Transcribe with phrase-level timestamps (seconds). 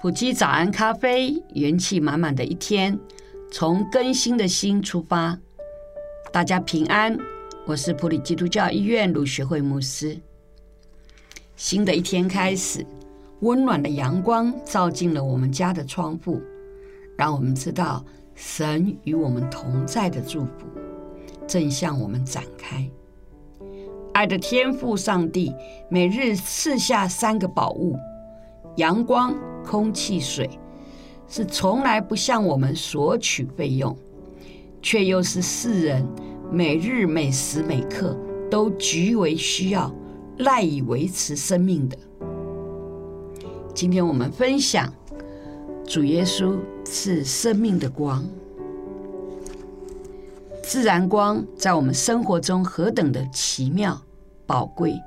[0.00, 2.98] 埔基早安咖啡，元气满满的一天，
[3.52, 5.38] 从更新的心出发。
[6.32, 7.14] 大家平安，
[7.66, 10.18] 我是普里基督教医院鲁学会牧师。
[11.54, 12.82] 新的一天开始，
[13.40, 16.40] 温暖的阳光照进了我们家的窗户，
[17.14, 18.02] 让我们知道
[18.34, 20.66] 神与我们同在的祝福
[21.46, 22.90] 正向我们展开。
[24.14, 25.52] 爱的天父上帝
[25.90, 27.98] 每日赐下三个宝物：
[28.76, 29.36] 阳光。
[29.64, 30.48] 空气、水
[31.28, 33.96] 是从来不向我们索取费用，
[34.82, 36.06] 却又是世人
[36.50, 38.16] 每日每时每刻
[38.50, 39.94] 都极为需要、
[40.38, 41.96] 赖以维持生命的。
[43.74, 44.92] 今天我们分享
[45.86, 48.24] 主耶稣是生命的光，
[50.62, 54.00] 自然光在我们生活中何等的奇妙
[54.46, 55.00] 宝贵。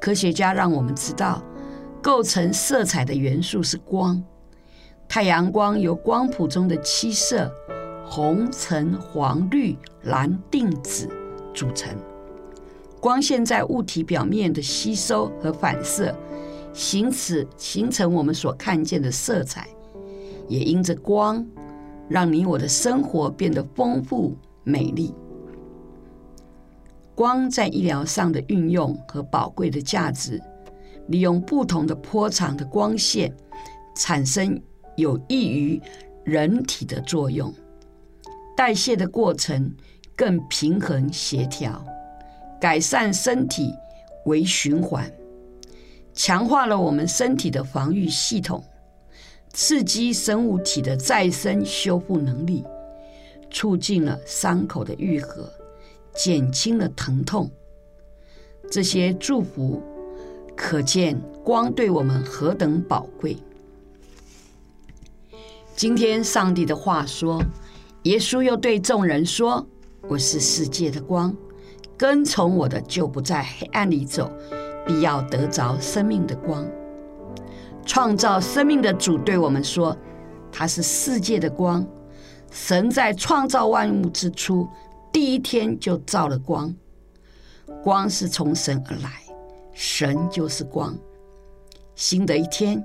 [0.00, 1.42] 科学家让我们知道。
[2.04, 4.22] 构成色彩的元素是光，
[5.08, 7.50] 太阳光由光谱中的七色
[8.04, 11.08] 红、橙、黄、绿、蓝、靛、紫
[11.54, 11.96] 组成。
[13.00, 16.14] 光线在物体表面的吸收和反射，
[16.74, 19.66] 形此形成我们所看见的色彩，
[20.46, 21.42] 也因着光，
[22.06, 25.14] 让你我的生活变得丰富美丽。
[27.14, 30.38] 光在医疗上的运用和宝贵的价值。
[31.08, 33.32] 利用不同的波长的光线，
[33.96, 34.60] 产生
[34.96, 35.80] 有益于
[36.24, 37.52] 人体的作用，
[38.56, 39.74] 代谢的过程
[40.16, 41.84] 更平衡协调，
[42.60, 43.72] 改善身体
[44.24, 45.10] 微循环，
[46.14, 48.64] 强化了我们身体的防御系统，
[49.52, 52.64] 刺激生物体的再生修复能力，
[53.50, 55.52] 促进了伤口的愈合，
[56.14, 57.50] 减轻了疼痛，
[58.70, 59.82] 这些祝福。
[60.56, 63.36] 可见光对我们何等宝贵。
[65.76, 67.42] 今天上帝的话说，
[68.04, 69.66] 耶稣又对众人说
[70.08, 71.34] ：“我是世界的光，
[71.96, 74.30] 跟从我的就不在黑暗里走，
[74.86, 76.64] 必要得着生命的光。”
[77.84, 79.96] 创造生命的主对我们说
[80.52, 81.84] ：“他是世界的光。”
[82.52, 84.68] 神在创造万物之初，
[85.12, 86.72] 第一天就造了光，
[87.82, 89.23] 光是从神而来。
[89.74, 90.96] 神就是光，
[91.96, 92.82] 新的一天，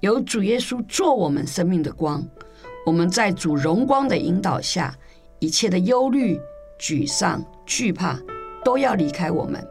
[0.00, 2.22] 有主耶稣做我们生命的光。
[2.84, 4.96] 我们在主荣光的引导下，
[5.38, 6.38] 一切的忧虑、
[6.78, 8.20] 沮丧、惧怕
[8.62, 9.66] 都要离开我们，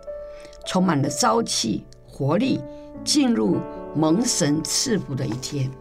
[0.65, 2.59] 充满了朝气、活力，
[3.03, 3.57] 进入
[3.95, 5.71] 蒙神赐福的一天。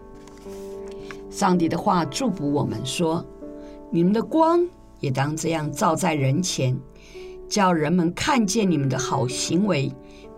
[1.30, 3.24] 上帝的话祝福我们说
[3.90, 4.64] ：“你们的光
[5.00, 6.78] 也当这样照在人前，
[7.48, 9.90] 叫人们看见你们的好行为。”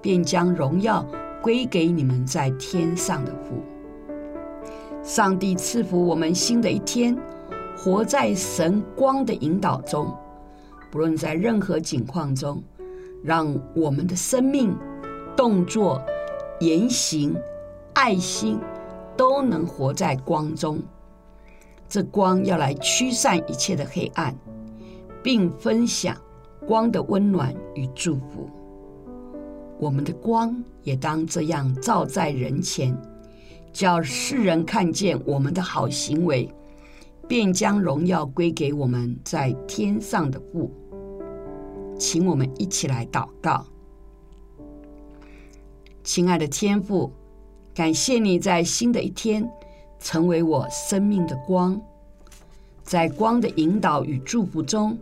[0.07, 1.05] 便将荣耀
[1.43, 3.61] 归给你们在天上的父。
[5.03, 7.19] 上帝赐福我们新的一天，
[7.77, 10.17] 活在神光的引导中，
[10.93, 12.63] 不论在任何境况中，
[13.25, 14.77] 让我们的生命、
[15.37, 16.01] 动作、
[16.61, 17.35] 言行、
[17.93, 18.61] 爱心
[19.17, 20.79] 都能活在光中。
[21.89, 24.33] 这光要来驱散一切的黑暗，
[25.21, 26.17] 并分享
[26.65, 28.49] 光的温暖与祝福。
[29.79, 32.97] 我们的光也当这样照在人前，
[33.73, 36.51] 叫世人看见我们的好行为，
[37.29, 40.71] 便将荣耀归给我们在天上的父。
[41.99, 43.67] 请我们一起来祷告。
[46.03, 47.13] 亲爱的天父，
[47.75, 49.47] 感谢你在新的一天
[49.99, 51.81] 成为我生命的光，
[52.83, 54.97] 在光的引导与祝福中，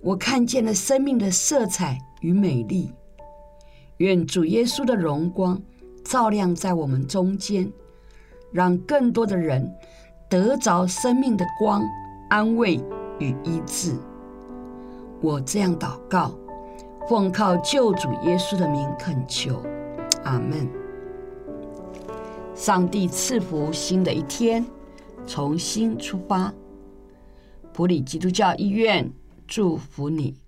[0.00, 2.90] 我看见了生命的色彩与美丽。
[3.98, 5.60] 愿主耶稣的荣光
[6.04, 7.72] 照亮在我们中间，
[8.52, 9.72] 让更多的人
[10.28, 11.82] 得着生命的光、
[12.28, 12.80] 安慰
[13.18, 13.94] 与医治。
[15.20, 16.36] 我这样祷告，
[17.08, 19.62] 奉靠救主耶稣的名恳求，
[20.24, 20.68] 阿门。
[22.54, 24.64] 上帝赐福新的一天，
[25.26, 26.52] 从新出发。
[27.72, 29.10] 普里基督教医院
[29.48, 30.43] 祝福你。